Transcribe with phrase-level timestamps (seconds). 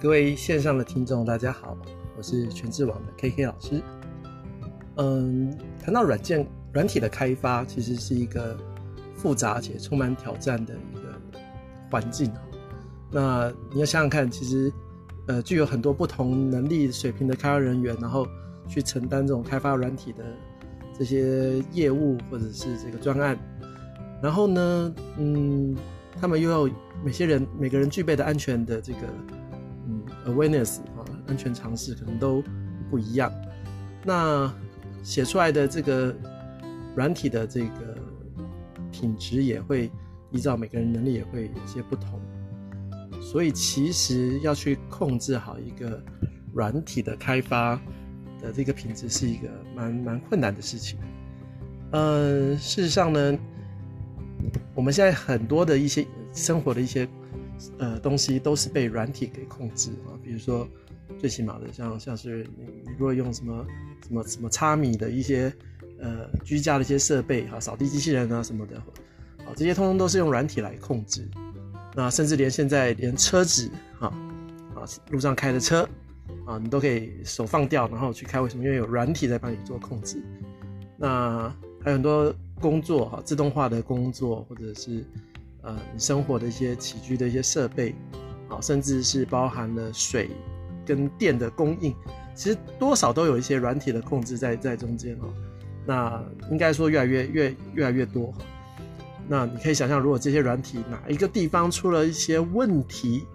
[0.00, 1.76] 各位线上的听众，大家好，
[2.16, 3.82] 我是全智网的 KK 老师。
[4.94, 8.56] 嗯，谈到软件、软体的开发，其实是一个
[9.16, 11.12] 复杂且充满挑战的一个
[11.90, 12.32] 环境。
[13.10, 14.72] 那你要想想看，其实
[15.26, 18.24] 呃，具有很多不同能力水平的开发人员，然后
[18.68, 20.24] 去承担这种开发软体的
[20.96, 23.36] 这些业务或者是这个专案，
[24.22, 25.76] 然后呢，嗯，
[26.20, 26.72] 他们又要
[27.04, 29.00] 每些人每个人具备的安全的这个。
[30.28, 32.42] Awareness 啊，安全常识可能都
[32.90, 33.32] 不一样。
[34.04, 34.52] 那
[35.02, 36.14] 写出来的这个
[36.94, 37.96] 软体的这个
[38.92, 39.90] 品质也会
[40.30, 42.20] 依照每个人能力也会有些不同。
[43.20, 46.02] 所以其实要去控制好一个
[46.54, 47.74] 软体的开发
[48.40, 50.98] 的这个品质是一个蛮蛮困难的事情。
[51.90, 53.38] 呃，事实上呢，
[54.74, 57.08] 我们现在很多的一些生活的一些。
[57.78, 60.66] 呃，东西都是被软体给控制啊，比如说
[61.18, 62.64] 最起码的，像像是你
[62.98, 63.66] 如果用什么
[64.06, 65.52] 什么什么擦米的一些
[66.00, 71.28] 呃居家的一些设备哈，扫地机器人啊什么的，啊这些通通都是用软体来控制。
[71.94, 73.68] 那甚至连现在连车子
[73.98, 74.06] 啊
[74.74, 75.88] 啊路上开的车
[76.46, 78.40] 啊，你都可以手放掉，然后去开。
[78.40, 78.62] 为什么？
[78.62, 80.22] 因为有软体在帮你做控制。
[80.96, 81.48] 那
[81.82, 85.04] 还有很多工作哈，自动化的工作或者是。
[85.68, 87.94] 呃，生活的一些起居的一些设备，
[88.48, 90.30] 啊，甚至是包含了水
[90.86, 91.94] 跟电的供应，
[92.34, 95.28] 其实多少都有一些软体的控制在在中间哦。
[95.84, 98.32] 那应该说越来越越越来越多。
[99.28, 103.26] 那你可以想象，如果这些软体哪一个地方出了一些问题，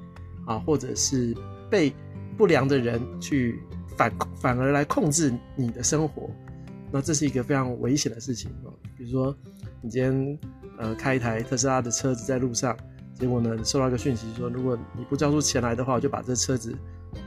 [0.47, 1.35] 啊，或者是
[1.69, 1.93] 被
[2.35, 3.61] 不良的人去
[3.95, 6.31] 反反而来控制你的生活，
[6.93, 8.71] 那这是一个非常危险的事情哦。
[8.95, 9.35] 比如说，
[9.81, 10.39] 你今天。
[10.75, 12.75] 呃，开一台特斯拉的车子在路上，
[13.13, 16.75] 结果呢，收到一个讯息说，如果你不交出钱来的话，我就把这车子，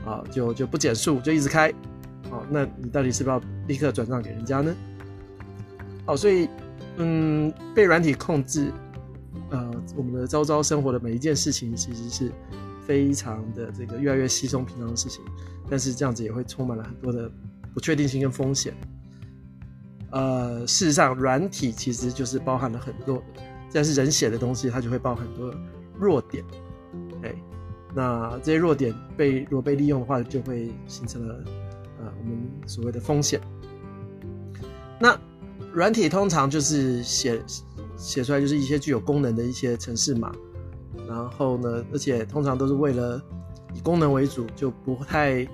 [0.05, 1.69] 啊，就就不减速，就一直开，
[2.29, 4.75] 哦，那你到底是不是要立刻转账给人家呢？
[6.07, 6.49] 哦，所以，
[6.97, 8.69] 嗯，被软体控制，
[9.49, 12.29] 呃，我们的周遭生活的每一件事情，其实是
[12.85, 15.23] 非常的这个越来越稀松平常的事情，
[15.69, 17.31] 但是这样子也会充满了很多的
[17.73, 18.73] 不确定性跟风险。
[20.11, 23.21] 呃，事实上，软体其实就是包含了很多，
[23.69, 25.53] 既然是人写的东西，它就会包很多
[25.99, 26.43] 弱点。
[27.23, 27.35] 哎，
[27.93, 31.35] 那这些弱点被如果被利用的话，就会形成了
[31.99, 33.41] 呃我们所谓的风险。
[34.99, 35.19] 那
[35.73, 37.41] 软体通常就是写
[37.97, 40.31] 写出来就是一些具有功能的一些程式码，
[41.07, 43.21] 然后呢，而且通常都是为了
[43.75, 45.47] 以功能为主，就不太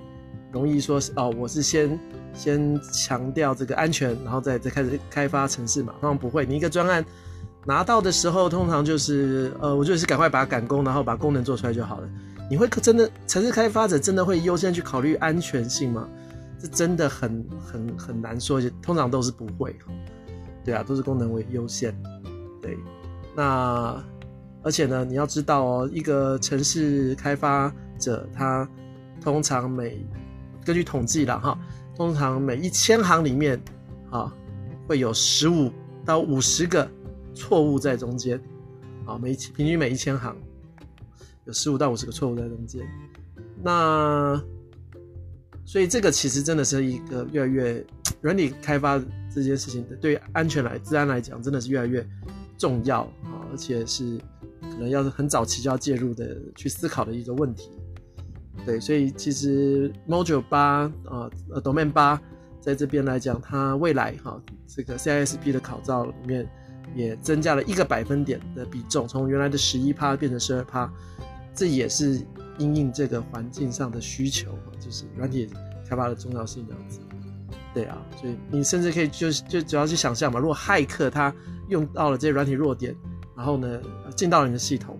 [0.52, 1.98] 容易说是哦，我是先。
[2.36, 5.94] 先强调这个安全，然后再再开始开发城市嘛？
[6.00, 7.04] 通常不会，你一个专案
[7.64, 12.10] 拿到的时候，通常就是呃，我就是赶快把它赶工，然后把功能做出来就好了。
[12.50, 16.08] 你会真的城市开发者真的会优先去考虑安全性吗？
[16.58, 19.76] 这真的很很很难说，通常都是不会。
[20.64, 21.96] 对啊，都是功能为优先。
[22.60, 22.76] 对，
[23.36, 24.04] 那
[24.64, 28.68] 而且呢，你要知道哦，一个城市开发者他
[29.20, 30.04] 通常每
[30.64, 31.58] 根据统计了哈。
[31.96, 33.56] 通常每一千行里面，
[34.10, 34.34] 啊，
[34.88, 35.70] 会有十五
[36.04, 36.90] 到五十个
[37.34, 38.36] 错误在中间，
[39.06, 40.36] 啊，每平均每一千行
[41.44, 42.84] 有十五到五十个错误在中间。
[43.62, 44.42] 那
[45.64, 47.86] 所以这个其实真的是一个越来越
[48.20, 49.00] 软体开发
[49.32, 52.04] 这件事情的，对安全来、治安来讲，真的是越来越
[52.58, 54.18] 重要啊，而且是
[54.62, 57.70] 可能要是很早期就要介入的去思考的一个问题。
[58.64, 62.20] 对，所以其实 Module 八啊，呃，Domain 八
[62.60, 66.48] 在这边来讲，它未来哈，这个 CISP 的考照里面
[66.94, 70.90] 也增加了一个百分点的比重，从原来的十一趴变成十二趴，
[71.54, 72.20] 这也是
[72.58, 74.50] 因应这个环境上的需求，
[74.80, 75.50] 就是软体
[75.86, 77.00] 开发的重要性这样子。
[77.74, 81.34] 对啊，所以你甚至可以就就主要去想象嘛，如果骇客他
[81.68, 82.94] 用到了这些软体弱点，
[83.36, 83.80] 然后呢
[84.16, 84.98] 进到了你的系统。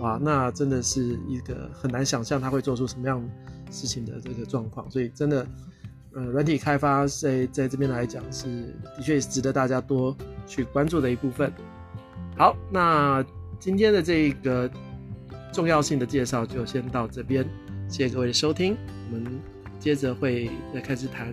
[0.00, 3.22] 哇，那真的是一个很难想象他会做出什么样
[3.70, 5.46] 事情的这个状况，所以真的，
[6.12, 10.16] 呃，软体开发在在这边来讲是的确值得大家多
[10.46, 11.50] 去关注的一部分。
[12.36, 13.24] 好，那
[13.58, 14.70] 今天的这个
[15.50, 17.42] 重要性的介绍就先到这边，
[17.88, 18.76] 谢谢各位的收听，
[19.10, 19.40] 我们
[19.80, 21.32] 接着会再开始谈，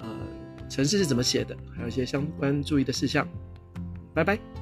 [0.00, 0.08] 呃，
[0.68, 3.26] 城市是怎么写的，还有一些相关注意的事项，
[4.14, 4.53] 拜拜。